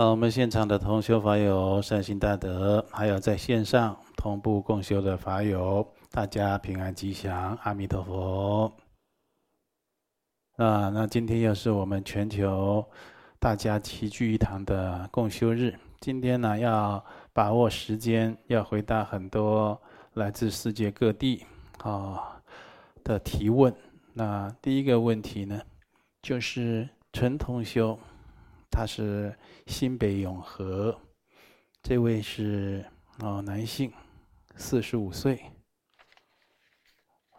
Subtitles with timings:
[0.00, 8.72] 好，我们现场的同修法友善心大德，还有在线上同步共修的法友，大家平安吉祥，阿弥陀佛。
[10.56, 12.82] 啊，那今天又是我们全球
[13.38, 15.78] 大家齐聚一堂的共修日。
[16.00, 17.04] 今天呢，要
[17.34, 19.78] 把握时间，要回答很多
[20.14, 21.44] 来自世界各地
[21.82, 22.40] 啊
[23.04, 23.70] 的提问。
[24.14, 25.60] 那第一个问题呢，
[26.22, 27.98] 就是陈同修。
[28.70, 30.96] 他是新北永和，
[31.82, 32.84] 这位是
[33.18, 33.92] 哦男性，
[34.54, 35.42] 四十五岁。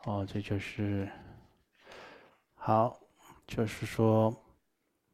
[0.04, 1.10] 哦，这就是
[2.56, 3.00] 好，
[3.48, 4.36] 就是说，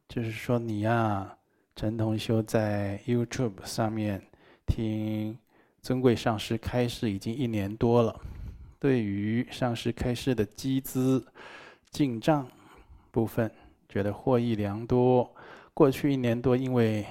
[0.08, 1.38] 就是说你呀、啊，
[1.76, 4.20] 陈同修在 YouTube 上面
[4.66, 5.38] 听
[5.80, 8.20] 尊贵上师开示已经一年多了，
[8.80, 11.24] 对于上师开示的积资
[11.90, 12.50] 进账
[13.10, 13.50] 部分，
[13.88, 15.34] 觉得获益良多。
[15.78, 17.06] 过去一年多，因为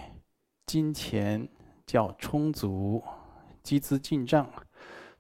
[0.65, 1.47] 金钱
[1.85, 3.01] 较充足，
[3.63, 4.45] 积资进账，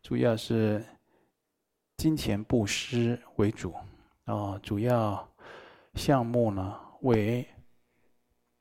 [0.01, 0.85] 主要是
[1.95, 3.73] 金钱布施为主。
[4.25, 5.25] 哦，主要
[5.93, 7.47] 项目呢为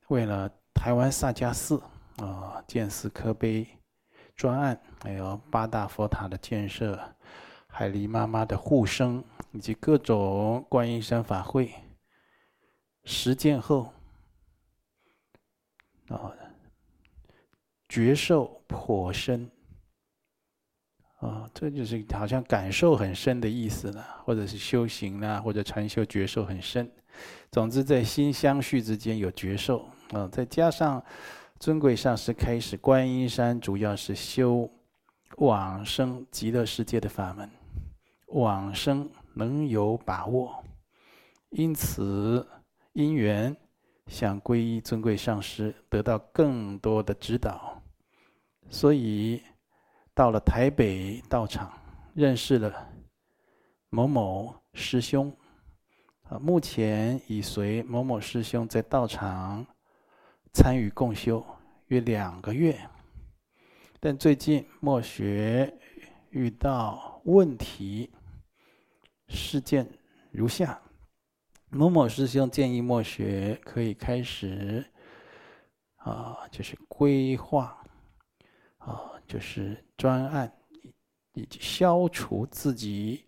[0.07, 1.83] 为了台湾萨迦寺
[2.19, 3.67] 啊建寺刻碑
[4.37, 6.97] 专案，还有八大佛塔的建设，
[7.67, 9.21] 海狸妈妈的护生，
[9.51, 11.73] 以及各种观音山法会
[13.03, 13.91] 实践后。
[16.07, 16.33] 啊，
[17.89, 19.49] 觉受颇深
[21.19, 26.89] 啊，这就是好像感受很深的意思了，或者是修行啊，或者禅修觉受很深。
[27.51, 31.03] 总之，在心相续之间有觉受啊，再加上
[31.59, 34.69] 尊贵上师开始观音山，主要是修
[35.37, 37.49] 往生极乐世界的法门，
[38.27, 40.63] 往生能有把握，
[41.49, 42.47] 因此
[42.93, 43.55] 因缘。
[44.07, 47.81] 想皈依尊贵上师，得到更多的指导，
[48.69, 49.43] 所以
[50.13, 51.71] 到了台北道场，
[52.13, 52.89] 认识了
[53.89, 55.35] 某某师兄。
[56.23, 59.65] 啊，目前已随某某师兄在道场
[60.51, 61.45] 参与共修
[61.87, 62.77] 约两个月，
[63.99, 65.73] 但最近末学
[66.31, 68.11] 遇到问题，
[69.29, 69.87] 事件
[70.31, 70.81] 如下。
[71.69, 74.85] 某某师兄建议末学可以开始，
[75.97, 77.77] 啊，就是规划，
[78.77, 80.51] 啊，就是专案，
[81.33, 83.25] 以及消除自己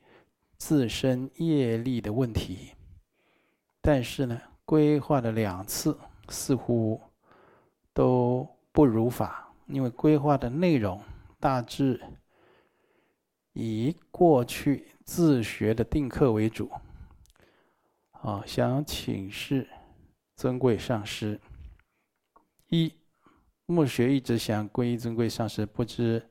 [0.57, 2.71] 自身业力的问题。
[3.81, 5.97] 但是呢，规划了两次，
[6.29, 6.99] 似乎
[7.93, 11.01] 都不如法，因为规划的内容
[11.41, 12.01] 大致
[13.51, 16.71] 以过去自学的定课为主。
[18.21, 19.65] 啊，想请示
[20.35, 21.39] 尊贵上师：
[22.67, 22.93] 一，
[23.65, 26.29] 末学一直想皈依尊贵上师，不知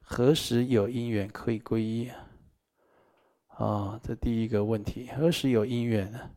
[0.00, 2.10] 何时有因缘可以皈依？
[3.48, 6.30] 啊，这第一个问题，何时有因缘呢？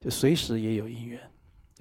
[0.00, 1.18] 就随时也有因缘，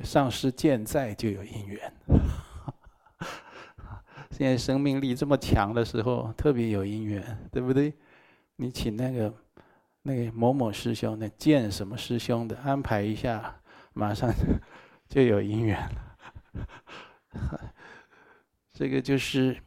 [0.05, 1.93] 上师健在就有因缘。
[4.31, 7.93] 现在生命力这么强的时候，特别有因缘，对不对？
[8.55, 9.33] 你请那个。
[10.07, 13.55] 那个某某师兄，那见什么师兄的安排一下，
[13.93, 14.31] 马上
[15.09, 17.59] 就有姻缘了。
[18.71, 19.57] 这个就是，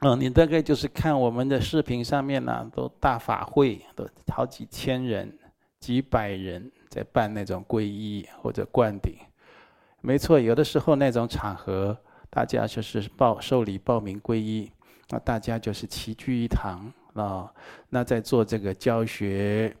[0.00, 5.38] 哦，你大概就是看我们的视频上面呢、都大法会，都好几千人、
[5.78, 9.14] 几百人在办那种皈依或者灌顶。
[10.00, 11.96] 没错，有的时候那种场合，
[12.28, 14.68] 大家就是报受理报名皈依，
[15.10, 16.92] 那大家就是齐聚一堂。
[17.14, 17.52] 啊，
[17.88, 19.74] 那在做这个教学，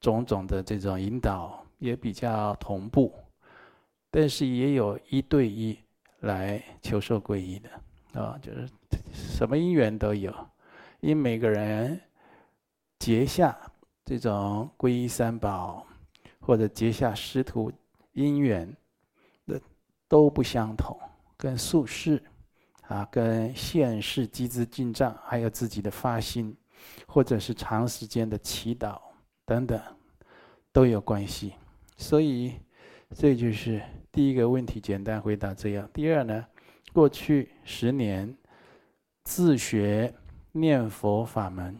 [0.00, 3.14] 种种的这种引导也比较同步，
[4.10, 5.78] 但是也有一对一
[6.20, 8.66] 来求受皈依的，啊，就是
[9.12, 10.34] 什么因缘都有，
[11.00, 12.00] 因每个人
[12.98, 13.56] 结下
[14.04, 15.86] 这种皈依三宝
[16.40, 17.70] 或者结下师徒
[18.12, 18.66] 因缘
[19.46, 19.60] 的
[20.08, 20.98] 都不相同，
[21.36, 22.22] 跟宿世
[22.86, 26.56] 啊，跟现世积资进账，还有自己的发心。
[27.06, 29.00] 或者是长时间的祈祷
[29.44, 29.80] 等等，
[30.72, 31.54] 都有关系。
[31.96, 32.54] 所以，
[33.14, 33.82] 这就是
[34.12, 35.88] 第一个问题，简单回答这样。
[35.92, 36.46] 第二呢，
[36.92, 38.36] 过去十年
[39.24, 40.14] 自学
[40.52, 41.76] 念佛法门，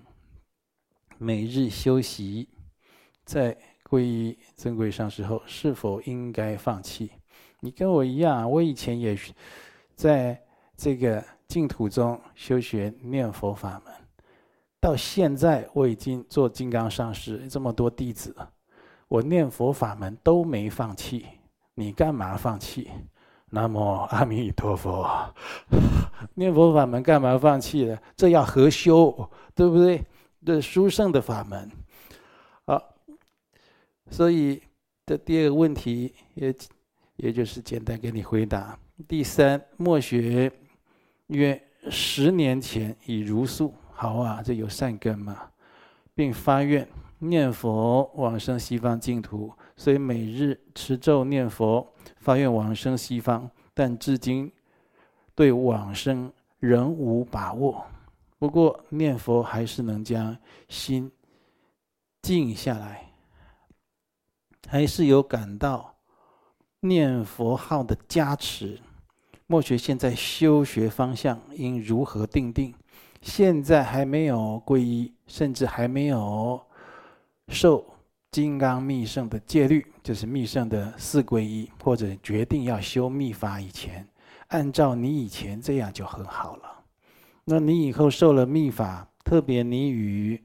[1.18, 2.48] 每日修习，
[3.24, 7.10] 在皈依尊贵上师后，是否应该放弃？
[7.60, 9.16] 你跟我一样，我以前也
[9.94, 10.40] 在
[10.76, 13.94] 这个净土中修学念佛法门。
[14.80, 18.34] 到现在我已经做金刚上师这么多弟子，
[19.08, 21.26] 我念佛法门都没放弃，
[21.74, 22.88] 你干嘛放弃？
[23.50, 23.78] 南无
[24.10, 25.08] 阿弥陀佛，
[26.34, 27.98] 念佛法门干嘛放弃了？
[28.14, 30.04] 这要合修，对不对？
[30.44, 31.70] 这殊胜的法门。
[32.66, 32.94] 好，
[34.10, 34.62] 所以
[35.06, 36.54] 这第二个问题也
[37.16, 38.78] 也就是简单给你回答。
[39.08, 40.52] 第三，末学
[41.28, 45.50] 约十年前已如素，好啊，这有善根嘛，
[46.14, 46.86] 并发愿
[47.18, 51.84] 念佛往生西方净土，所以每日持咒念佛。
[52.18, 54.52] 发愿往生西方，但至今
[55.34, 57.84] 对往生仍无把握。
[58.38, 60.36] 不过念佛还是能将
[60.68, 61.10] 心
[62.22, 63.10] 静下来，
[64.68, 65.96] 还是有感到
[66.80, 68.78] 念佛号的加持。
[69.48, 72.72] 末学现在修学方向应如何定定？
[73.20, 76.60] 现在还没有皈依，甚至还没有
[77.48, 77.84] 受。
[78.30, 84.06] 金刚密圣的戒律，就是密圣的四皈依，或者决定要修密法以前，
[84.48, 86.84] 按照你以前这样就很好了。
[87.46, 90.38] 那你以后受了密法，特别你与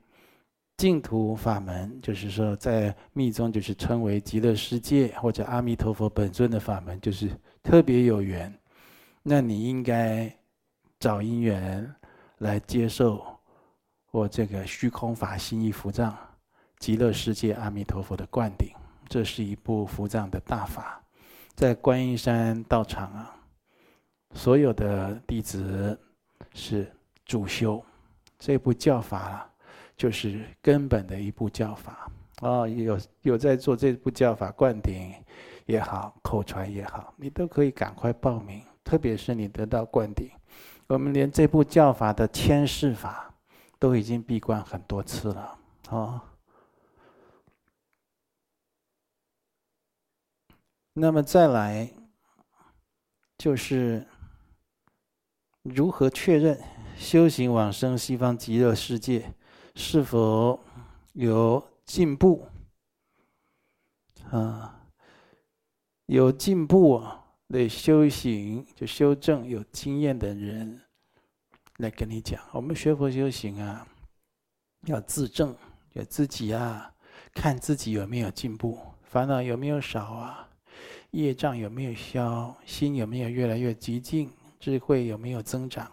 [0.77, 7.29] 净土法门，就是说在密宗就是称为极乐世界或者阿弥陀佛本尊的法门，就是
[7.61, 8.51] 特别有缘。
[9.21, 10.33] 那你应该
[11.01, 11.93] 找因缘
[12.43, 13.25] 来接受
[14.11, 16.15] 我这个虚空法心意符藏。
[16.77, 18.67] 极乐世界阿弥陀佛的灌顶，
[19.07, 21.01] 这是一部符藏的大法，
[21.55, 23.33] 在观音山道场啊，
[24.33, 25.97] 所有的弟子
[26.53, 26.93] 是
[27.23, 27.81] 主修
[28.37, 29.49] 这部教法，
[29.95, 32.11] 就是根本的一部教法
[32.41, 32.67] 啊。
[32.67, 35.13] 有有在做这部教法灌顶
[35.65, 38.61] 也好，口传也好，你都可以赶快报名。
[38.83, 40.29] 特别是你得到灌顶，
[40.87, 43.33] 我们连这部教法的迁释法
[43.79, 45.59] 都已经闭关很多次了
[45.89, 46.23] 啊。
[50.93, 51.91] 那么再来，
[53.37, 54.05] 就是
[55.63, 56.61] 如何确认
[56.95, 59.33] 修行往生西方极乐世界
[59.73, 60.63] 是否
[61.13, 62.47] 有进步？
[64.29, 64.87] 啊，
[66.05, 67.22] 有进步啊，
[67.53, 70.81] 对修行就修正有经验的人
[71.77, 72.41] 来跟你讲。
[72.51, 73.87] 我们学佛修行啊，
[74.87, 75.55] 要自证，
[75.91, 76.91] 要自己啊，
[77.31, 80.49] 看自己有没有进步，烦恼有没有少啊。
[81.11, 82.57] 业障有没有消？
[82.65, 84.31] 心有没有越来越寂静？
[84.59, 85.91] 智慧有没有增长？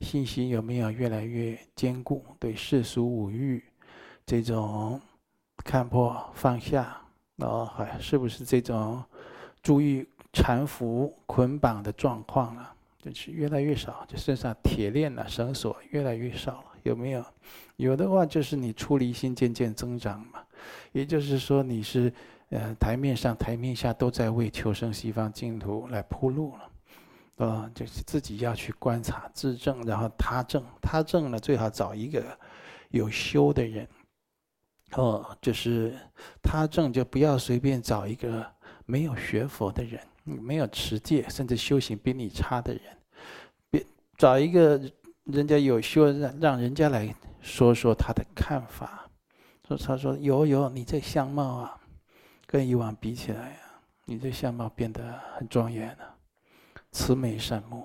[0.00, 2.24] 信心有没有越来越坚固？
[2.38, 3.60] 对世俗五欲
[4.24, 5.00] 这种
[5.56, 7.02] 看破放下，
[7.38, 9.04] 哦，还是不是这种
[9.60, 12.74] 注意缠缚捆绑的状况了？
[13.00, 16.64] 就是越来越少，就身上铁链啊、绳索越来越少了。
[16.82, 17.24] 有没有？
[17.76, 20.42] 有的话，就是你出离心渐渐增长嘛。
[20.92, 22.12] 也就是说，你是。
[22.50, 32.22] 呃，台面上、台面下都在为求生西方净土来铺路了，啊，就是自己要去观察、自证，然后他证，他证呢，最好找一个
[32.90, 33.88] 有修的人，
[34.92, 35.96] 哦，就是
[36.42, 38.46] 他证就不要随便找一个
[38.84, 42.82] 没有学佛的人，没有持戒，甚至修行比你差的人，
[43.70, 44.80] 别找一个
[45.24, 49.08] 人家有修，让让人家来说说他的看法，
[49.68, 51.80] 说他说有有，你这相貌啊。
[52.46, 53.56] 跟以往比起来呀，
[54.04, 56.16] 你这相貌变得很庄严了，
[56.92, 57.84] 慈眉善目。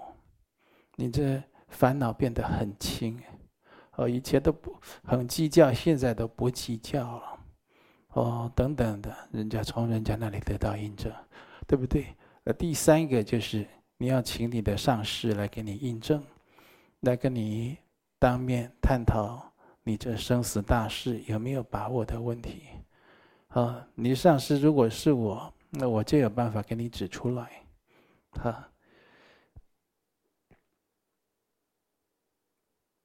[0.95, 3.19] 你这烦恼变得很轻，
[3.95, 7.39] 哦，以前都不很计较，现在都不计较了，
[8.09, 11.11] 哦，等等的，人家从人家那里得到印证，
[11.65, 12.05] 对不对？
[12.43, 13.67] 那第三个就是
[13.97, 16.23] 你要请你的上师来给你印证，
[17.01, 17.77] 来跟你
[18.17, 19.51] 当面探讨
[19.83, 22.63] 你这生死大事有没有把握的问题。
[23.49, 27.63] 啊，你上师如果是我，那我就有办法给你指出来。
[28.31, 28.63] 好，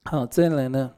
[0.05, 0.95] 好，再来呢？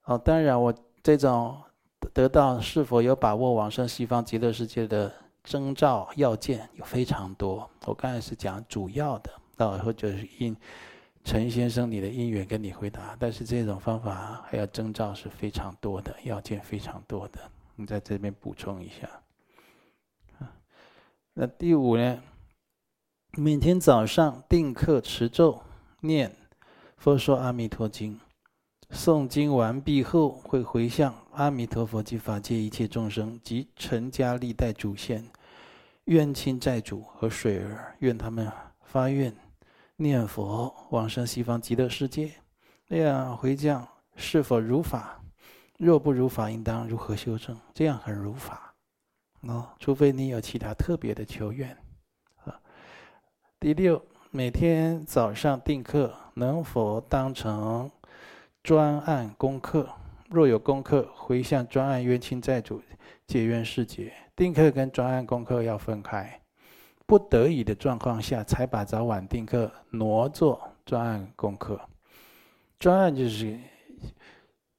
[0.00, 1.62] 好，当然我这种
[2.16, 5.12] 得到是否有把握往生西方极乐世界的
[5.44, 7.68] 征兆要件有非常多。
[7.84, 10.56] 我刚才是讲主要的，到以后就是因。
[11.24, 17.40] 陈先生，你的因缘跟你回答，但是这种方法还要征兆是非常多的，要件非常多的，
[17.74, 20.48] 你在这边补充一下。
[21.34, 22.22] 那第五呢？
[23.32, 25.60] 每天早上定课持咒，
[26.00, 26.30] 念
[26.96, 28.18] 《佛说阿弥陀经》，
[28.96, 35.22] 诵经完毕后，会回向阿弥陀佛及法界一切众生及陈家历代祖先、
[36.04, 38.50] 冤亲债主和水儿，愿他们
[38.82, 39.34] 发愿。
[39.96, 42.32] 念佛往生西方极乐世界，
[42.88, 45.20] 那样回向是否如法？
[45.76, 47.54] 若不如法，应当如何修正？
[47.74, 48.74] 这样很如法，
[49.42, 51.76] 哦，除非你有其他特别的求愿。
[52.44, 52.58] 啊，
[53.60, 57.90] 第六，每天早上定课，能否当成
[58.62, 59.86] 专案功课？
[60.28, 62.82] 若有功课，回向专案冤亲债主，
[63.26, 64.12] 解冤释结。
[64.34, 66.40] 定课跟专案功课要分开，
[67.06, 71.80] 不得已的状况下，才把早晚定课挪做专案功课。
[72.78, 73.58] 专案就是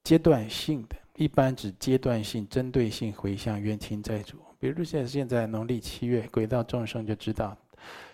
[0.04, 4.38] 阶段性的，一般指阶段性、针对性回向冤亲债主。
[4.60, 7.58] 比如现现在农历七月，轨道众生就知道，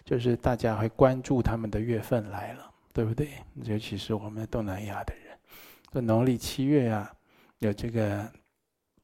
[0.06, 3.30] 就是大家会关注他们的月份来了，对不对？
[3.64, 5.38] 尤其是我们东南亚的人，
[5.92, 7.12] 这农历七月啊，
[7.68, 8.32] 有这个，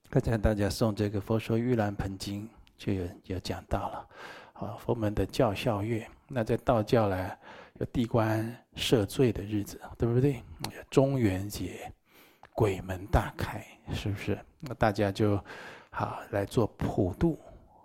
[0.09, 2.45] 刚才大家诵这个《佛说盂兰盆经》
[2.77, 4.07] 就有有讲到了，
[4.53, 7.37] 啊，佛门的教孝月，那在道教来。
[7.79, 10.43] 有地关赦罪的日子，对不对？
[10.89, 11.89] 中元节，
[12.53, 14.37] 鬼门大开，是不是？
[14.59, 15.41] 那大家就
[15.89, 17.39] 好来做普度。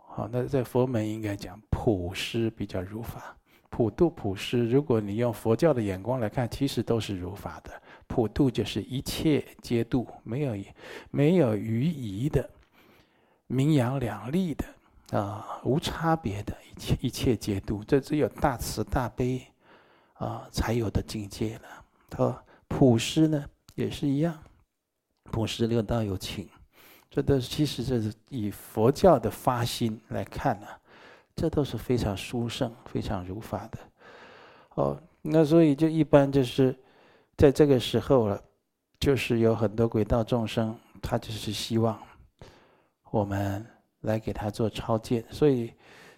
[0.09, 3.37] 好，那在佛门应该讲普施比较如法。
[3.71, 7.71] 普度普施，如果你用佛教的眼光来看，其实都是如法的。
[8.07, 10.57] 普度就是一切皆度，没有
[11.11, 12.49] 没有余疑的，
[13.47, 17.83] 名扬两利的啊，无差别的一切一切皆度。
[17.85, 19.43] 这只有大慈大悲。
[20.15, 21.85] 啊，才有的境界了。
[22.09, 23.45] 他说普施呢，
[23.75, 24.39] 也是一样，
[25.25, 26.49] 普施六道有情，
[27.11, 30.69] 这都其实这是以佛教的发心来看呢、
[31.35, 33.79] 这都是非常殊胜、非常如法的。
[34.77, 36.75] 哦，那所以就一般就是
[37.37, 38.43] 在这个时候了，
[38.99, 41.99] 就是有很多轨道众生，他就是希望
[43.11, 43.65] 我们
[44.01, 45.73] 来给他做超荐，所以。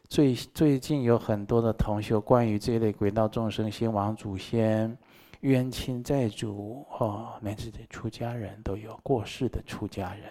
[0.09, 4.97] 最最近有很多的同学关于这一类轨道众生、先亡祖先、
[5.41, 10.31] 冤亲债主哦，乃至出家人都有过世的出家人，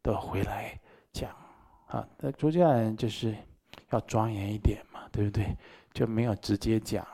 [0.00, 0.80] 都回来
[1.12, 1.30] 讲
[1.84, 2.08] 啊。
[2.16, 3.36] 那出家人就是
[3.90, 5.54] 要庄严一点嘛，对不对？
[5.92, 7.06] 就没有直接讲，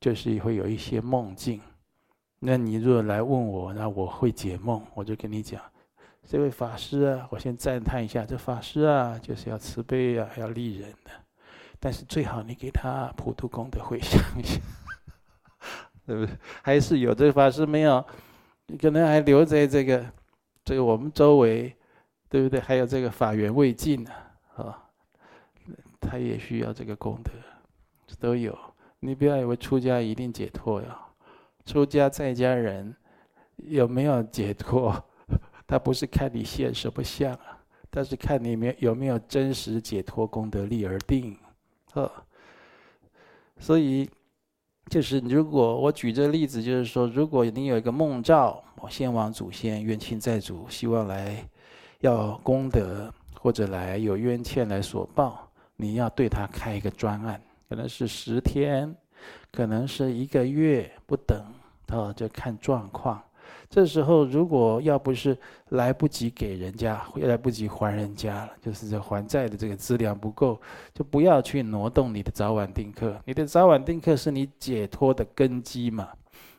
[0.00, 1.60] 就是会有一些梦境。
[2.44, 5.62] 那你如果来问我，那我会解梦，我就跟你讲。
[6.26, 11.12] 这位法师啊，我先赞叹一下，这法师啊，就是要慈悲啊，要利人的。
[11.78, 14.60] 但是最好你给他普度功德回向一下，
[16.04, 16.36] 对不对？
[16.62, 18.04] 还是有这个法师没有，
[18.66, 20.04] 你可能还留在这个
[20.64, 21.72] 这个我们周围，
[22.28, 22.58] 对不对？
[22.58, 24.10] 还有这个法缘未尽呢，
[24.56, 24.82] 啊，
[26.00, 27.30] 他也需要这个功德，
[28.18, 28.58] 都有。
[28.98, 30.98] 你不要以为出家一定解脱呀，
[31.64, 32.94] 出家在家人
[33.56, 35.04] 有没有解脱？
[35.66, 41.36] 他不是看你现什么相啊，但是看你没有没有真实解脱功德力而定，
[41.94, 42.10] 啊，
[43.58, 44.10] 所以
[44.88, 51.48] 就是如果我举这个例子，就是说，如果你有一个梦兆，我先王祖先、冤亲债主，希望来
[52.00, 58.94] 要功德或者来有冤欠来索报，你要对他开一个专案，可能是十天，
[59.52, 61.44] 可能是一个月不等，
[61.88, 63.22] 啊，就看状况。
[63.68, 65.36] 这时候，如果要不是
[65.70, 70.60] 来不及给人家，来不及还人家了，就是这还债的这个资粮不够，
[70.92, 73.18] 就不要去挪动你的早晚定课。
[73.24, 76.08] 你的早晚定课是你解脱的根基嘛，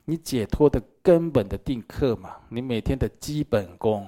[0.05, 4.07] 你解脱的根本的定课嘛，你每天的基本功，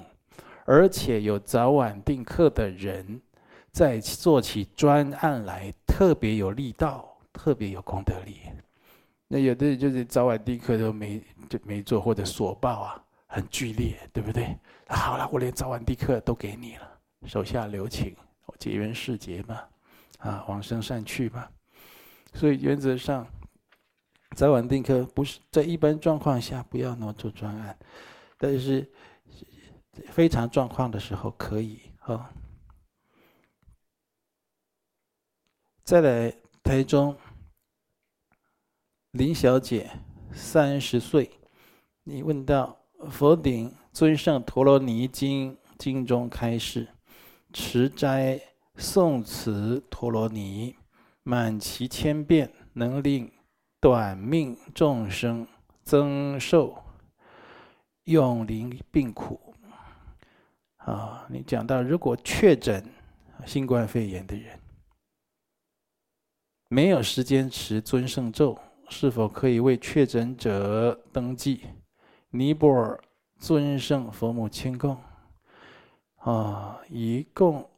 [0.65, 3.21] 而且有早晚定课的人，
[3.71, 8.39] 在做起专案来特别有力道，特别有功德力。
[9.27, 11.21] 那有的人就是早晚定课都没。
[11.47, 14.57] 就没做或者所报啊，很剧烈，对不对？
[14.87, 18.15] 好了，我连早晚定课都给你了，手下留情，
[18.47, 19.61] 我结缘世结嘛，
[20.17, 21.47] 啊，往生善趣嘛。
[22.33, 23.27] 所以原则上，
[24.35, 27.77] 早晚定课不是在一般状况下不要挪做专案，
[28.39, 28.91] 但是
[30.07, 32.33] 非常状况的时候可以啊。
[35.83, 37.15] 再来台中
[39.15, 39.89] 林小姐。
[40.33, 41.31] 三十岁，
[42.03, 42.77] 你问到
[43.09, 46.89] 佛顶尊胜陀罗尼经经中开示，
[47.53, 48.37] 持斋
[48.75, 50.75] 诵持陀罗尼，
[51.23, 53.31] 满其千遍，能令
[53.79, 55.47] 短命众生
[55.85, 56.83] 增寿，
[58.03, 59.55] 永离病苦。
[60.75, 62.83] 啊，你讲到如果确诊
[63.45, 64.59] 新冠肺炎的人，
[66.67, 68.59] 没有时间持尊胜咒。
[68.89, 71.61] 是否可以为确诊者登记
[72.29, 72.99] 尼泊尔
[73.37, 74.97] 尊圣佛母亲供？
[76.17, 77.69] 啊，以供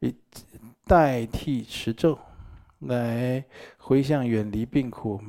[0.00, 0.14] 以
[0.84, 2.18] 代替持咒，
[2.80, 3.44] 来
[3.76, 5.20] 回向远离病苦，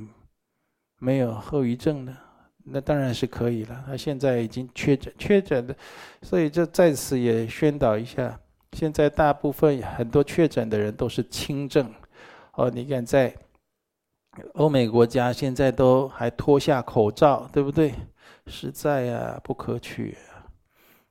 [0.97, 2.15] 没有后遗症的，
[2.63, 3.83] 那当然是可以了。
[3.85, 5.75] 他现在已经确诊确诊的，
[6.21, 8.39] 所以就在此也宣导一下，
[8.73, 11.93] 现在大部分很多确诊的人都是轻症，
[12.53, 13.35] 哦，你敢在
[14.53, 17.93] 欧美国家现在都还脱下口罩，对不对？
[18.48, 20.17] 实在呀，不可取。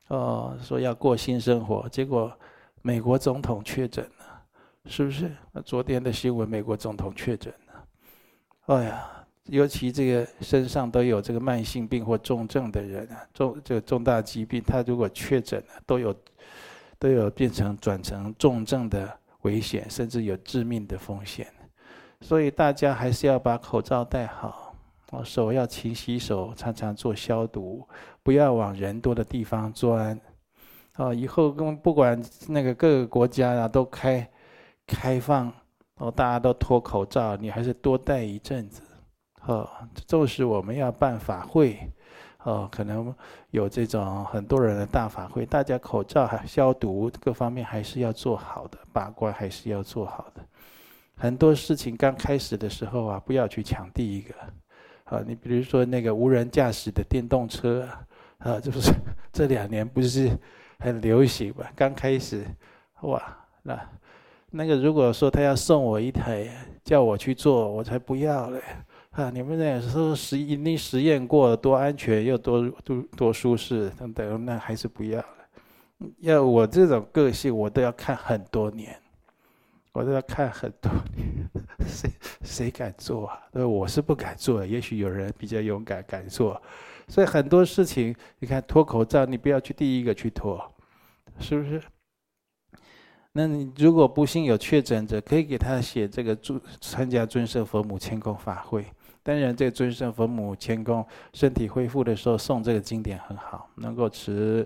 [0.07, 2.31] 哦，说要过新生活，结果
[2.81, 4.41] 美国总统确诊了，
[4.85, 5.29] 是不是？
[5.51, 8.75] 那昨天的新闻，美国总统确诊了。
[8.75, 9.07] 哎呀，
[9.45, 16.15] 尤其这个身上都有这个慢性病或重症的人啊，重这个重大疾病，他如果确诊了，都有
[16.97, 21.47] 都有变成转成重症的危险，甚至有致命的风险。
[22.21, 24.75] 所以大家还是要把口罩戴好。
[25.11, 27.83] 哦，手要勤洗手，常常做消毒，
[28.21, 30.19] 不要往人多的地方钻。
[30.97, 34.29] 哦，以后跟不管那个各个国家啊，都开
[34.85, 35.51] 开放，
[35.95, 38.83] 哦，大家都脱口罩，你还是多戴一阵子。
[39.47, 39.67] 哦，
[40.05, 41.79] 就是我们要办法会，
[42.43, 43.15] 哦，可能
[43.49, 50.43] 有这种很多人的大法会，大家口罩还消毒各方面还是要做好的，把关还是要做好的。
[51.19, 54.33] 很多事情刚开始的时候啊，不要去抢第一个。
[55.03, 57.85] 啊，你比如说那个无人驾驶的电动车，
[58.37, 58.93] 啊，就是
[59.33, 60.29] 这两年不是
[60.79, 61.65] 很流行嘛？
[61.75, 62.45] 刚开始，
[63.01, 63.21] 哇，
[63.63, 63.89] 那
[64.51, 66.47] 那个如果说他要送我一台，
[66.85, 68.61] 叫我去做，我才不要嘞！
[69.11, 75.27] 啊，你们那时候实已经实验过多安全又多多多舒适等等，那还是不要了。
[76.19, 78.95] 要我这种个性，我都要看很多年。
[79.99, 80.89] 我都要看很多，
[81.85, 82.09] 谁
[82.41, 83.37] 谁敢做啊？
[83.51, 86.61] 我是不敢做，也许有人比较勇敢敢做。
[87.09, 90.73] 所以很多事情，你看脱口罩，你不要去第一个去脱，
[91.41, 91.81] 是不是？
[93.33, 98.85] 那你如果不幸有确诊者，可以给他写这个祝参加尊圣佛母千功法会。
[99.21, 104.65] 当然，这个尊圣佛母千功身体恢复的时候送这个经典很好，能够持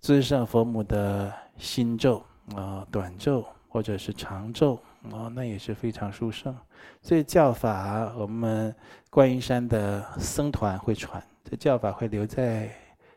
[0.00, 3.44] 尊圣佛母的心咒啊、短咒。
[3.68, 6.56] 或者是长咒哦，那也是非常殊胜。
[7.02, 8.74] 所以教法，我们
[9.10, 12.68] 观音山的僧团会传，这教法会留在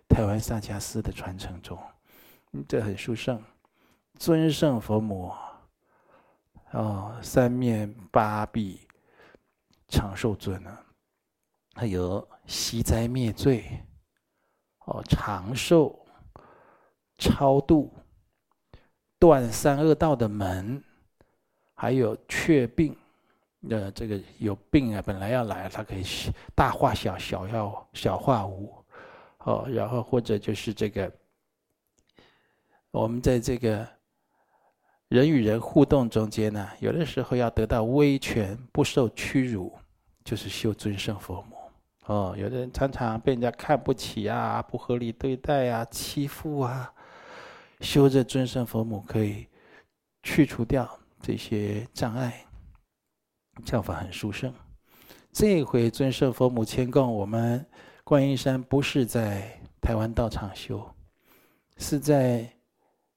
[0.10, 1.78] 台湾萨迦寺的传承中，
[2.68, 3.42] 这很殊胜。
[4.20, 5.32] 尊胜佛母，
[6.72, 8.88] 哦，三面八臂
[9.88, 10.84] 长寿尊啊，
[11.74, 13.66] 还有息灾灭罪，
[14.86, 16.06] 哦，长寿
[17.18, 17.92] 超度。
[19.22, 20.84] 断三恶道的门，
[21.76, 22.98] 还有却病，
[23.70, 26.04] 呃，这个有病啊，本来要来，他可以
[26.56, 28.74] 大化小，小要小化无，
[29.44, 31.12] 哦，然后或者就是这个，
[32.90, 33.88] 我们在这个
[35.08, 39.72] 人与人互动中间呢，有的时候要得到威权，不受屈辱，
[40.24, 41.58] 就是修尊胜佛母。
[42.08, 46.92] 哦，有的人常常被人家看不起啊，不合理对待啊，欺负啊。
[47.82, 49.48] 修这尊胜佛母可以
[50.24, 50.88] 去除掉
[51.20, 52.46] 这些障碍，
[53.66, 54.54] 教法很殊胜。
[55.32, 57.66] 这回尊胜佛母迁供，我们
[58.04, 60.88] 观音山不是在台湾道场修，
[61.78, 62.48] 是在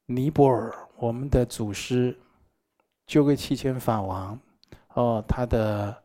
[0.07, 0.75] 尼泊尔。
[0.97, 2.17] 我们的祖师
[3.07, 4.39] 鸠圭七千法王，
[4.95, 6.03] 哦，他的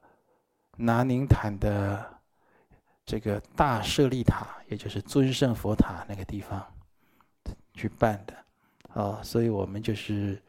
[0.75, 2.03] 拿宁坦的
[3.05, 6.65] 这个大舍利塔，也就是尊胜佛塔那个地方
[7.73, 8.33] 去办的。
[8.93, 10.41] 啊，所以我们就是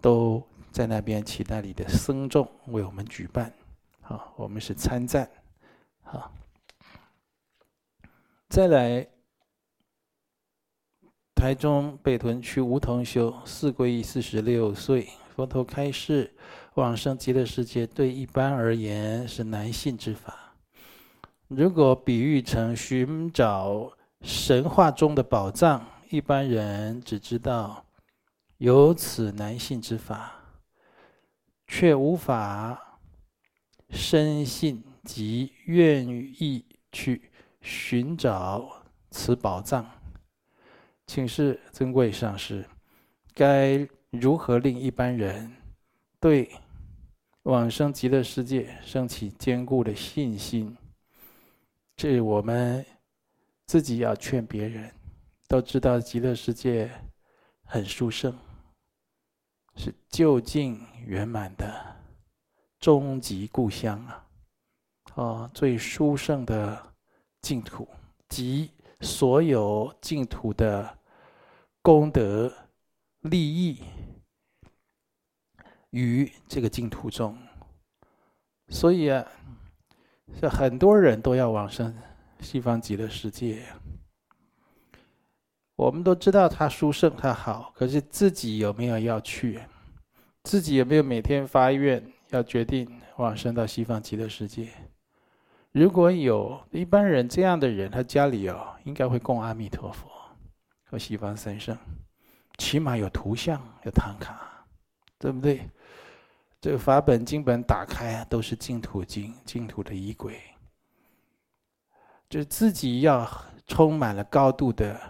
[0.00, 3.52] 都在那边请那里的僧众为我们举办，
[4.02, 5.30] 啊，我们是参赞，
[6.04, 6.30] 啊，
[8.48, 9.06] 再来
[11.34, 16.34] 台中北屯区梧桐修四皈依四十六岁，佛陀开示
[16.74, 20.54] 往生极乐世界对一般而言是难信之法，
[21.48, 25.86] 如果比喻成寻找神话中的宝藏。
[26.10, 27.84] 一般人只知道
[28.56, 30.32] 有此难信之法，
[31.66, 32.98] 却无法
[33.90, 39.84] 深信及愿意去寻找此宝藏。
[41.06, 42.64] 请示尊贵上师，
[43.34, 45.54] 该如何令一般人
[46.18, 46.50] 对
[47.42, 50.74] 往生极乐世界升起坚固的信心？
[51.96, 52.84] 这我们
[53.66, 54.90] 自己要劝别人。
[55.48, 56.90] 都知道极乐世界
[57.64, 58.38] 很殊胜，
[59.76, 61.96] 是究竟圆满的
[62.78, 64.26] 终极故乡啊！
[65.14, 66.94] 哦，最殊胜的
[67.40, 67.88] 净土，
[68.28, 70.98] 集所有净土的
[71.80, 72.52] 功德
[73.20, 73.82] 利益
[75.90, 77.38] 于这个净土中，
[78.68, 79.26] 所以啊，
[80.38, 81.96] 是很多人都要往生
[82.40, 83.64] 西方极乐世界。
[85.78, 89.60] 我们都知道他殊胜，他好，可是自己有没有要去？
[90.42, 94.70] 自己有没有每天发愿要决定往生到西方极乐世界？
[95.70, 100.10] 如果有一般人这样的人，他家里哦，应该会供阿弥陀佛
[100.82, 101.78] 和西方三圣，
[102.56, 104.66] 起码有图像，有唐卡，
[105.16, 105.60] 对不对？
[106.60, 110.40] 这个法本经本打开啊，都是净土经，净土的仪轨，
[112.28, 113.30] 就自己要
[113.68, 115.00] 充满了高度的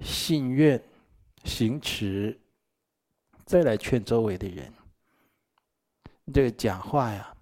[0.00, 0.82] 信愿
[1.44, 2.38] 行持，
[3.44, 4.72] 再来劝周围的人。
[6.32, 7.36] 这个讲话呀，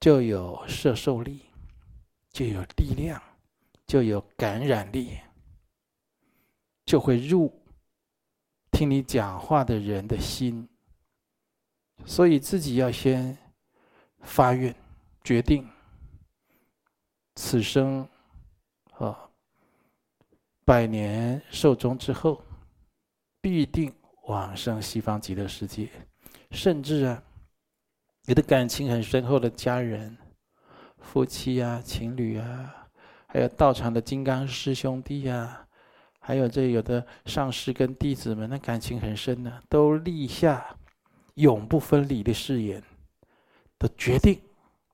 [0.00, 1.40] 就有摄受力，
[2.30, 3.22] 就有力量，
[3.86, 5.18] 就有感染力，
[6.86, 7.62] 就会入
[8.70, 10.68] 听你讲话的人的心。
[12.06, 13.36] 所以自己要先
[14.20, 14.74] 发愿，
[15.22, 15.68] 决定
[17.36, 18.08] 此生，
[20.64, 22.42] 百年寿终之后，
[23.40, 23.92] 必定
[24.26, 25.88] 往生西方极乐世界，
[26.50, 27.22] 甚至啊。
[28.26, 30.16] 有的感情很深厚的家人、
[30.98, 32.88] 夫妻啊、情侣啊，
[33.26, 35.66] 还有道场的金刚师兄弟啊，
[36.18, 40.74] 还有这有的上师跟弟子们，那感情很深呢，都立下
[41.34, 42.82] 永不分离的誓言，
[43.76, 44.40] 都决定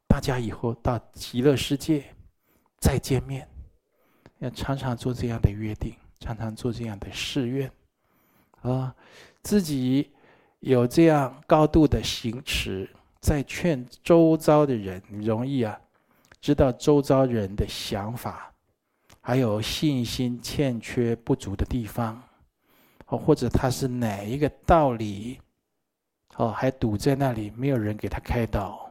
[0.09, 2.05] 大家以后到极乐世界
[2.79, 3.49] 再见面，
[4.41, 7.71] 要常常做这样的约定，常常做这样的誓愿，
[8.61, 8.95] 啊，
[9.43, 10.11] 自己
[10.59, 12.91] 有这样高度的行持。
[13.21, 15.79] 在劝周遭的人，容易啊，
[16.41, 18.51] 知道周遭人的想法，
[19.21, 22.23] 还有信心欠缺不足的地方，
[23.09, 25.39] 哦，或者他是哪一个道理，
[26.37, 28.91] 哦，还堵在那里，没有人给他开导，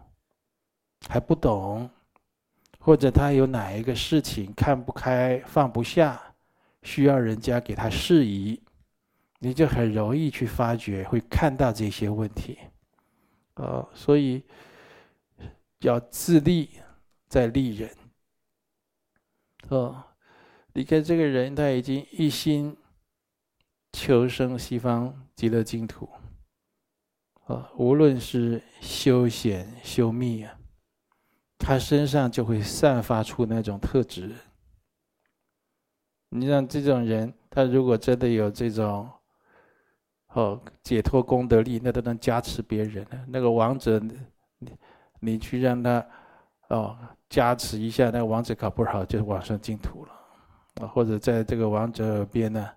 [1.08, 1.90] 还不懂，
[2.80, 6.20] 或者他有哪一个事情看不开、放不下，
[6.82, 8.60] 需要人家给他释疑，
[9.39, 12.58] 你就很容易去发觉，会看到这些问题。
[13.56, 14.44] 呃，所以
[15.80, 16.70] 要自立
[17.28, 17.89] 再利人。
[19.68, 20.04] 哦，
[20.74, 22.76] 你看这个人，他已经一心
[23.92, 26.10] 求生西方极乐净土。
[27.46, 30.59] 啊，无论是修显修密啊，
[31.70, 34.34] 他身上就会散发出那种特质。
[36.30, 39.08] 你让这种人，他如果真的有这种。
[40.30, 43.06] 哦，解脱功德力，那都能加持别人。
[43.28, 44.72] 那个王者，你
[45.20, 46.04] 你去让他
[46.70, 46.98] 哦
[47.30, 50.88] 加持一下，那个王者搞不好就往生净土了。
[50.88, 52.68] 或者在这个王者耳边呢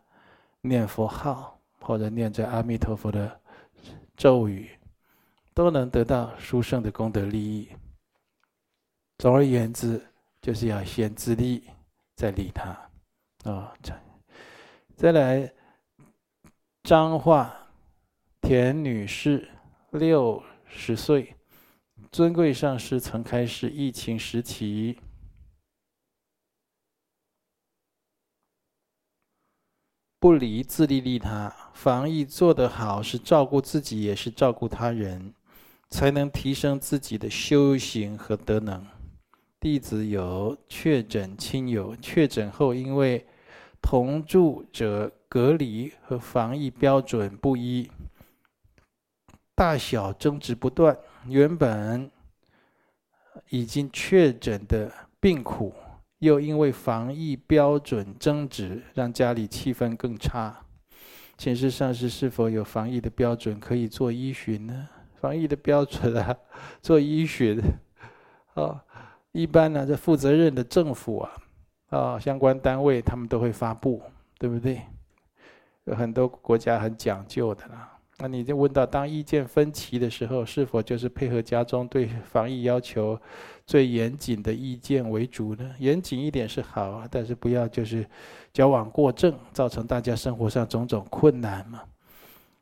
[0.60, 3.40] 念佛号，或者念着阿弥陀佛的
[4.18, 4.70] 咒语，
[5.54, 7.68] 都能得到殊胜的功德利益。
[9.22, 10.04] 总而言之，
[10.40, 11.62] 就是要先自利，
[12.16, 12.70] 再利他。
[13.44, 14.02] 啊、再
[14.96, 15.52] 再来。
[16.82, 17.56] 张化
[18.40, 19.48] 田女士，
[19.92, 21.36] 六十岁，
[22.10, 24.98] 尊贵上师曾开示：疫情时期，
[30.18, 35.32] 不离自利利他，防疫做得好，是照顾自己，也是照顾他人，
[35.90, 38.84] 才能提升自己的修行和德能。
[39.62, 43.24] 弟子有确诊亲友确诊后，因为
[43.80, 45.10] 同住者。
[45.32, 47.90] 隔离和防疫标准不一，
[49.54, 50.94] 大小争执不断。
[51.26, 52.10] 原本
[53.48, 55.72] 已经确诊的病苦，
[56.18, 60.66] 又因为防疫标准争执，让家里气氛更差。
[61.38, 64.86] 请示上师是否有防疫的标准可以做依循呢？
[65.18, 66.36] 防疫的标准啊，
[66.82, 67.58] 做依循
[68.52, 68.84] 啊，
[69.32, 71.32] 一般呢，这负责任的政府啊，
[71.88, 74.00] 啊，相关单位他们都会发布，
[74.38, 74.80] 对不对？
[75.84, 83.18] 有很多国家很讲究的啦，那你就问到，当意见分歧的时候，是否就是配合家中对防疫要求
[83.66, 85.70] 最严谨的意见为主呢？
[85.78, 88.06] 严谨一点是好啊，但是不要就是
[88.52, 91.82] 矫枉过正，造成大家生活上种种困难嘛。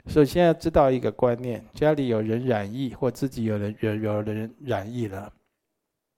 [0.07, 5.31] 首先要知道一个观念：家里有人染疫，或自己有人有有人染疫了，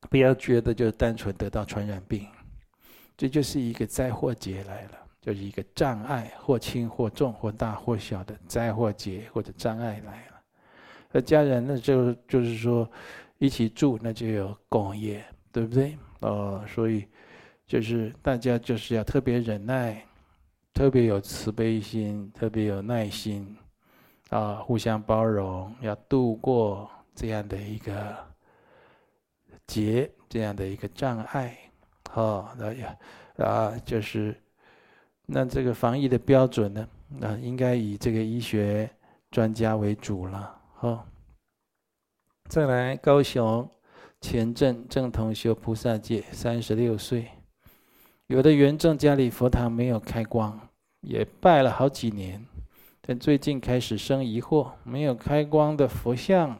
[0.09, 2.27] 不要觉得就是单纯得到传染病，
[3.17, 4.99] 这就是一个灾祸劫来了。
[5.23, 10.41] 就是一个障碍，或轻或重，或大或小的灾或劫或者障碍来了。
[11.13, 12.91] 那家人呢，就就是说
[13.39, 15.97] 一起住，那就有共业，对不对？
[16.23, 17.07] 哦，所以
[17.69, 20.05] 就是大家就是要特别忍耐，
[20.75, 23.57] 特别有慈悲心，特别有耐心，
[24.31, 28.17] 啊，互相包容，要度过这样的一个
[29.73, 31.57] 结，这样的一个障碍。
[32.11, 32.97] 好，那呀，
[33.39, 34.37] 啊，就是。
[35.25, 36.87] 那这个防疫的标准呢？
[37.09, 38.91] 那应该以这个医学
[39.31, 40.61] 专家为主了。
[40.75, 41.07] 好，
[42.51, 43.67] 再来高雄
[44.21, 47.31] 前镇郑同修菩萨戒，三十六岁，
[48.27, 50.61] 有的圆证家里佛堂没有开光，
[51.01, 52.45] 也拜了好几年，
[53.01, 56.59] 但最近开始生疑惑：没有开光的佛像，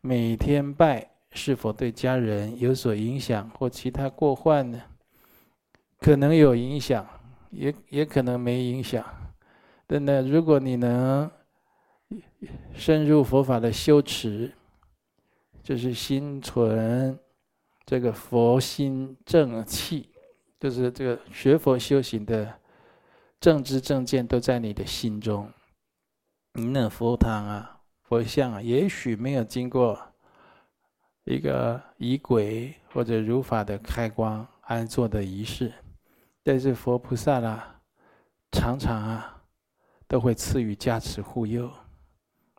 [0.00, 4.82] 每天拜是否对家人有所影响或其他过患呢？
[6.00, 7.06] 可能有影响，
[7.50, 9.04] 也也可能没影响。
[9.86, 11.30] 但呢，如果你能
[12.74, 14.52] 深入佛法的修持，
[15.62, 17.18] 就是心存
[17.84, 20.10] 这个佛心正气，
[20.58, 22.52] 就是这个学佛修行的
[23.38, 25.50] 正知正见都在你的心中。
[26.54, 29.98] 你那佛堂啊、佛像啊，也许没有经过
[31.26, 35.70] 一个仪轨或者如法的开光安坐的仪式，
[36.42, 37.76] 但是佛菩萨啦，
[38.50, 39.34] 常常啊。
[40.08, 41.68] 都会赐予加持护佑，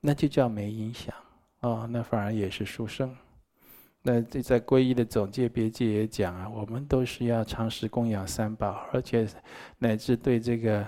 [0.01, 1.15] 那就叫没影响
[1.61, 3.15] 哦，那反而也是殊胜。
[4.01, 9.25] 那这在皈依的总戒别戒也讲啊，我们都是要常时供养三宝，而且
[9.77, 10.85] 乃至对这个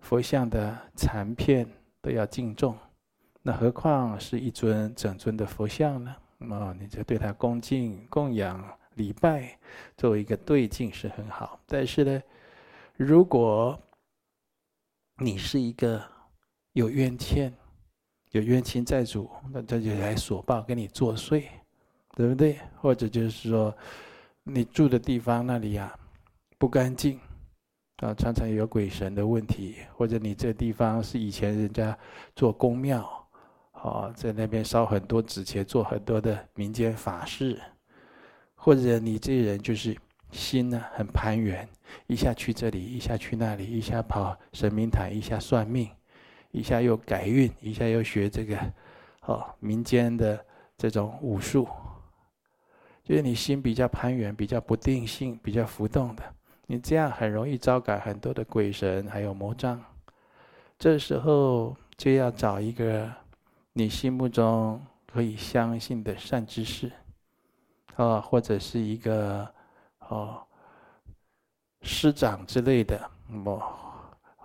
[0.00, 1.64] 佛像的残片
[2.00, 2.76] 都要敬重。
[3.42, 6.16] 那何况是一尊整尊的佛像呢？
[6.50, 9.58] 啊，你就对他恭敬供养礼拜，
[9.96, 11.60] 作为一个对境是很好。
[11.66, 12.22] 但是呢，
[12.96, 13.78] 如果
[15.18, 16.02] 你是一个
[16.72, 17.52] 有冤欠、
[18.30, 21.44] 有冤亲债主，那他就来索报，跟你作祟，
[22.16, 22.58] 对不对？
[22.80, 23.74] 或者就是说，
[24.42, 25.94] 你住的地方那里呀
[26.58, 27.20] 不干净
[27.98, 31.96] 啊，常常有鬼神的问题，或者你这地方是以前人家
[32.34, 33.21] 做宫庙，
[33.82, 37.60] 哦，在那边烧很多纸钱，做很多的民间法事，
[38.54, 39.96] 或者你这人就是。
[40.32, 41.68] 心呢很攀缘，
[42.06, 45.90] 一下去这里，一下去那里，一下跑神明台，一下算命，
[46.52, 48.58] 一下又改运，一下又学这个，
[49.26, 50.42] 哦，民间的
[50.78, 51.68] 这种武术，
[53.04, 56.22] 就是你心比较攀缘，比较不定性，比较浮动的，
[56.66, 59.78] 你这样很容易招感很多的鬼神还有魔障。
[60.78, 63.12] 这时候就要找一个
[63.72, 66.92] 你心目中可以相信的善知识，
[67.96, 69.48] 啊，或者是一个。
[70.08, 70.42] 哦，
[71.80, 73.10] 师长之类的，
[73.46, 73.62] 哦，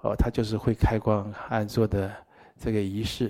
[0.01, 2.09] 哦，他就是会开光安坐的
[2.57, 3.29] 这个仪式，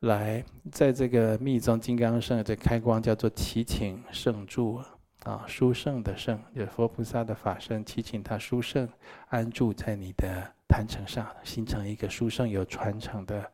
[0.00, 4.82] 来在这个密宗金刚圣这开光叫做祈请圣住
[5.22, 8.88] 啊，殊胜的圣，就是佛菩萨的法身，祈请他殊胜
[9.28, 13.48] 安住在你的坛城上，形成一个殊胜有传承的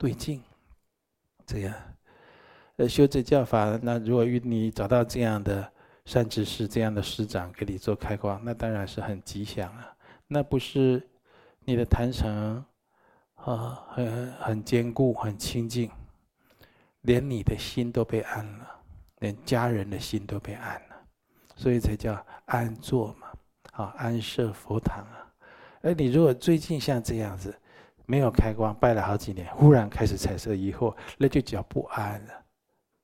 [0.00, 0.42] 对境，
[1.44, 1.74] 这样，
[2.76, 5.70] 呃，修这教法，那如果与你找到这样的。
[6.06, 9.94] 善知识这样的师长给你做开光，那当然是很吉祥啊。
[10.26, 11.08] 那不是
[11.60, 12.64] 你的坛城
[13.36, 15.88] 啊，很很坚固、很清净，
[17.02, 18.66] 连你的心都被安了，
[19.18, 20.96] 连家人的心都被安了，
[21.54, 23.28] 所以才叫安坐嘛，
[23.72, 25.30] 啊，安设佛堂啊。
[25.82, 27.56] 而你如果最近像这样子，
[28.10, 32.32] 没有开光，拜了好几年，忽然开始产生疑惑，那就叫不安了，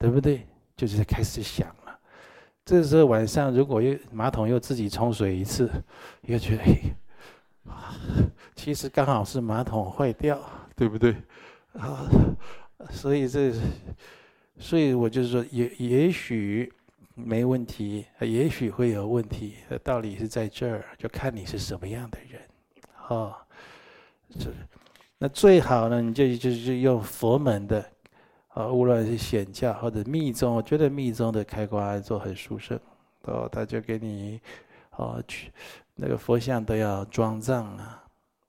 [0.00, 0.44] 对不对？
[0.76, 1.96] 就是开始想了。
[2.64, 5.70] 这时候晚上如果又马桶又自己冲水一次，
[6.22, 6.64] 又觉得，
[8.56, 10.40] 其实刚好是马桶坏掉，
[10.74, 11.14] 对不对？
[11.74, 12.10] 啊，
[12.90, 13.52] 所以这，
[14.58, 16.72] 所以我就是说，也也许
[17.14, 22.42] 没问题，也许会有问题，道理是在这儿，就看你是什么样的人，
[23.08, 23.38] 啊，
[24.36, 24.50] 这，
[25.18, 27.84] 那最好呢，你就就是用佛门的。
[28.48, 32.80] 啊，无论是显教或者密宗，我觉得密宗的开光安坐很殊胜，
[33.24, 34.40] 哦，他就给你，
[34.92, 35.52] 哦，去
[35.94, 38.04] 那个佛像都要装藏啊，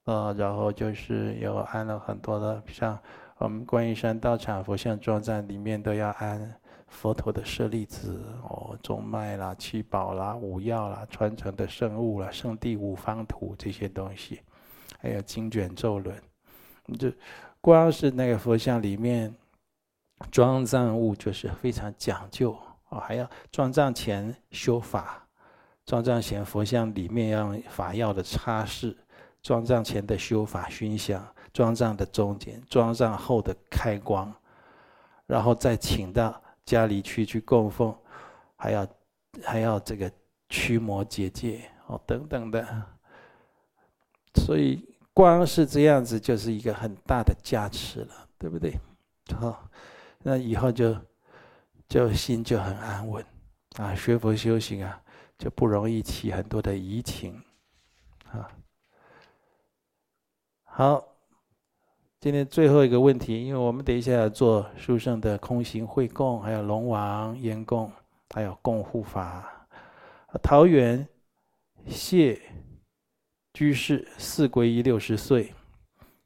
[0.06, 2.98] 啊，然后就是有安了很多的，像
[3.38, 6.56] 我们观音山道场佛像装藏里面都要安
[6.88, 14.40] 佛陀的舍利子，哦，中脉啦、七宝啦、五药啦、传承的圣物啦、圣地五方图这些东西，
[15.02, 16.16] 还有经卷咒轮，
[16.96, 17.12] 就
[17.60, 19.34] 光是那个佛像里面。
[20.32, 22.58] 装藏物就是非常讲究
[22.90, 25.24] 哦，还要装藏前修法，
[25.86, 28.96] 装藏前佛像里面要法药的擦拭，
[29.44, 31.24] 装藏前的修法熏香，
[31.54, 34.34] 装藏的中间，装藏后的开光，
[35.28, 37.96] 然后再请到家里去去供奉，
[38.56, 38.88] 还要
[39.44, 40.12] 还要这个
[40.50, 42.66] 驱魔结界哦等等的，
[44.34, 44.84] 所以
[45.18, 48.78] 光是这样子就是一个很大的加持了，对不对？
[49.36, 49.68] 好。
[50.22, 50.96] 那以后就
[51.90, 53.26] 就心就很安稳
[53.78, 55.02] 啊，学佛修行啊
[55.40, 57.42] 就不容易起很多的疑情
[58.32, 58.48] 啊。
[60.66, 61.04] 好，
[62.20, 67.92] 今天最后一个问题，因为我们等一下要做殊胜的空行会供，还有龙王烟供，
[68.30, 69.68] 还有供护法。
[70.44, 71.08] 桃园
[71.88, 72.40] 谢
[73.58, 75.52] 居士四皈依六十岁，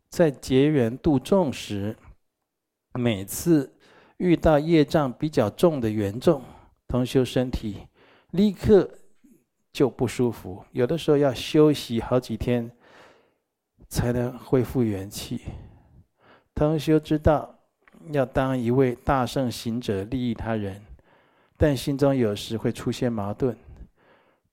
[0.10, 1.96] 在结缘度众时，
[2.94, 3.74] 每次
[4.17, 6.44] 遇到业障比较重的缘众，
[6.89, 7.88] 同修身体
[8.32, 8.91] 立刻
[9.72, 12.70] 就不舒服，有的时候要休息好几天
[13.88, 15.39] 才能恢复元气。
[16.54, 17.58] 同修知道
[18.12, 20.82] 要当一位大圣行者利益他人，
[21.56, 23.56] 但心中有时会出现矛盾，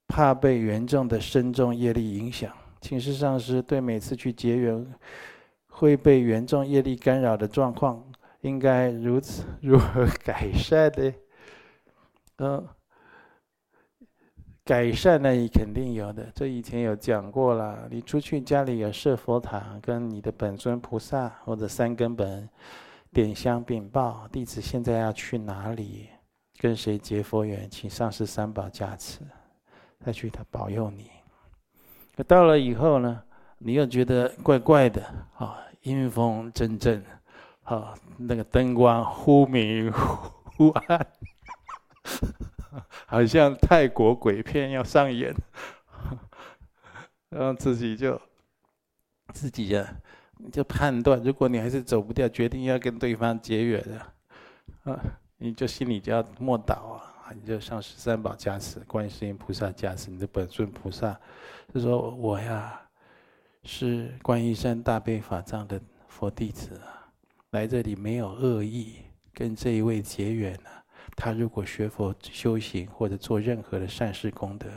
[0.06, 2.56] 怕被缘众的深重业力影响。
[2.80, 4.94] 请示上师，对每次去结缘
[5.66, 8.04] 会被缘众业力干扰的状况。
[8.42, 11.12] 应该如此，如何改善的？
[12.36, 12.64] 嗯，
[14.64, 16.30] 改善呢，也肯定有的。
[16.32, 17.88] 这以前有讲过了。
[17.90, 22.48] 你出去家里有设佛堂，跟你的本尊菩萨或者三根本
[23.12, 26.06] 点香禀报，弟子现在要去哪里，
[26.60, 29.18] 跟谁结佛缘，请上师三宝加持，
[29.98, 31.10] 再去他保佑你。
[32.18, 33.22] 可到了以后呢，
[33.58, 35.00] 你又觉得怪怪的
[35.36, 37.00] 啊，阴风阵阵。
[37.62, 39.92] 啊，那个灯光忽明
[40.56, 41.06] 忽暗，
[43.06, 45.32] 好像泰国鬼片要上演，
[47.28, 48.18] 然后自己就
[49.34, 49.86] 自己呀，
[50.50, 54.98] 就判断，如果你还是走不掉，决定要跟对方结缘的，啊，
[55.36, 61.18] 你就心里就要默祷啊，你就上十三宝加持，观世音菩萨加持，你的本尊菩萨，
[61.72, 62.80] 就说我呀，
[63.64, 67.10] 是观音山大悲法藏的佛弟子啊。
[67.50, 68.96] 来这里没有恶意，
[69.32, 70.70] 跟这一位结缘呢。
[71.16, 74.68] 他如果学佛修行或者做任何的善事功德，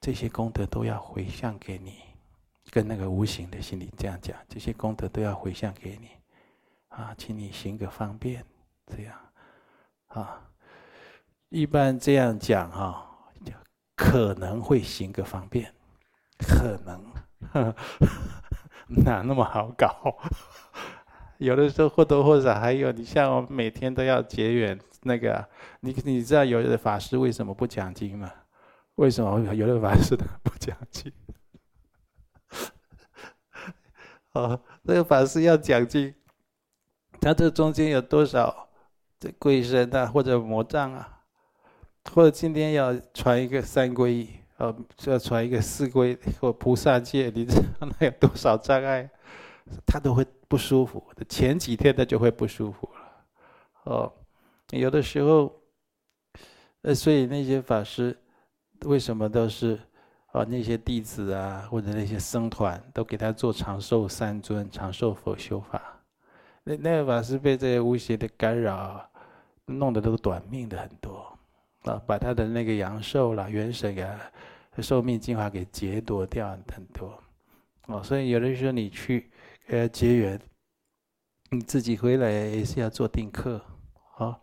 [0.00, 2.00] 这些功德都要回向给你。
[2.70, 6.08] 跟那个无形的心里这样讲，这些功德都要回向给你。
[6.88, 8.44] 啊，请你行个方便，
[8.86, 9.18] 这样
[10.08, 10.47] 啊。
[11.50, 13.06] 一般这样讲哈，
[13.96, 15.72] 可能会行个方便，
[16.38, 17.02] 可能，
[17.52, 17.74] 呵
[18.88, 20.16] 哪那么好搞？
[21.38, 25.48] 有的时候或多或少还有，你像我每天都要结缘那个，
[25.80, 28.30] 你你知道有的法师为什么不讲经吗？
[28.96, 31.12] 为什么有的法师他不讲经？
[34.32, 36.14] 哦，这个法师要讲经，
[37.20, 38.68] 他这中间有多少
[39.18, 41.17] 这鬼神啊，或者魔障啊，
[42.14, 44.74] 或者今天要传一个三皈依，哦，
[45.06, 49.08] 要传一个四皈或菩萨戒，你知道那有多少障碍？
[49.86, 53.92] 他都会不舒服，前几天他就会不舒服了。
[53.92, 54.12] 哦，
[54.70, 55.54] 有的时候，
[56.82, 58.16] 呃，所以那些法师
[58.86, 59.78] 为什么都是
[60.32, 60.42] 啊？
[60.44, 65.80] 那些弟子啊，或者那些僧团都给他做长寿三尊、长寿佛修法。
[66.64, 69.06] 那那个法师被这些无邪的干扰，
[69.66, 71.37] 弄得都短命的很多
[71.88, 74.06] 啊，把他的那个阳寿啦、元神给
[74.82, 77.20] 寿命精华给劫夺掉很多。
[77.86, 79.30] 哦，所以有的时候你去。
[79.70, 80.40] 呃，结缘，
[81.50, 83.60] 你自己回来也是要做定课，
[84.16, 84.34] 啊，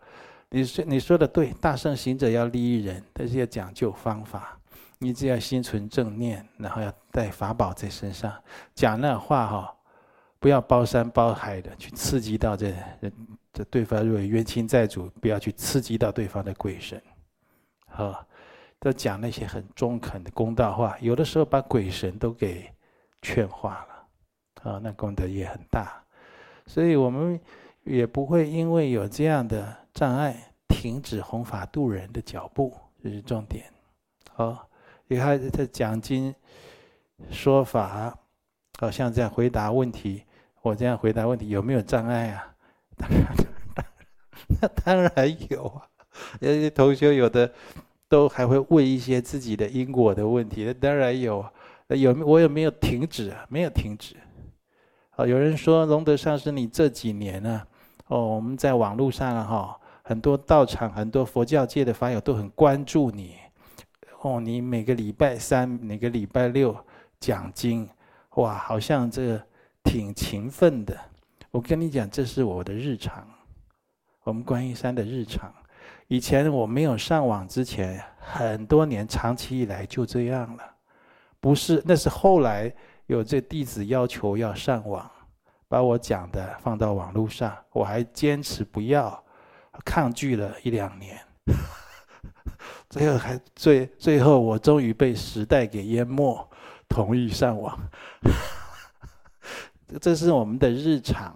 [0.50, 4.56] 你说你说的对，大圣行者要利益人，但是要讲究方法。
[4.98, 8.32] 你只要心存正念，然后要带法宝在身上，
[8.76, 9.76] 讲那话哈，
[10.38, 12.68] 不要包山包海的去刺激到这
[13.00, 13.12] 人，
[13.52, 17.02] 这对方如果冤亲债主，不要去刺激到对方的鬼神，
[17.96, 18.26] 啊，
[18.78, 22.70] 都讲那些很中肯的公道话，有的时候把鬼神都给
[23.22, 23.96] 劝化了。
[24.62, 26.02] 啊，那功德也很大，
[26.66, 27.40] 所以我们
[27.84, 30.34] 也不会因为有这样的障碍
[30.66, 33.64] 停止弘法度人的脚步，这是重点。
[34.32, 34.68] 好，
[35.06, 36.34] 你看他讲经
[37.30, 38.12] 说法，
[38.80, 40.24] 好像这样回答问题，
[40.62, 42.54] 我这样回答问题有没有障碍啊？
[42.98, 43.36] 当然，
[44.60, 45.86] 那当然有啊。
[46.40, 47.52] 有些同学有的
[48.08, 51.44] 都还会问一些自己的因果的问题，那当然有。
[51.90, 53.46] 有我有没有停止啊？
[53.48, 54.16] 没有停止。
[55.10, 57.62] 啊，有人说龙德上师，你这几年呢、
[58.08, 63.36] 哦，我们在网络上哈、啊，很多道场、很多佛教界的法友都很关注你。
[64.22, 66.76] 哦，你每个礼拜三、每个礼拜六
[67.20, 67.88] 讲经，
[68.34, 69.40] 哇，好像这
[69.84, 70.98] 挺勤奋的。
[71.52, 73.24] 我跟你讲，这是我的日常，
[74.24, 75.54] 我们观音山的日常。
[76.08, 80.62] 以前我没有上网之前，很多年长期以来就这样了，
[81.40, 82.72] 不是，那是后来。
[83.08, 85.08] 有这弟子要求要上网，
[85.68, 89.24] 把我讲的放到网络上，我还坚持不要，
[89.84, 91.16] 抗拒了一两年，
[92.90, 96.50] 最后还最最后我终于被时代给淹没，
[96.88, 97.78] 同意上网。
[100.00, 101.32] 这是我们的日常。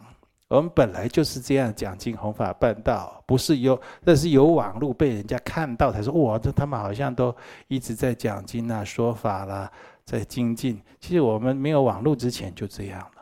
[0.51, 7.33] 我们本来就是这样讲经弘法办道，不是有，那是有网络被人家看到才说哇，这他们好像都
[7.69, 9.71] 一直在讲经啊、说法啦，
[10.05, 10.83] 在精进。
[10.99, 13.20] 其实我们没有网络之前就这样了。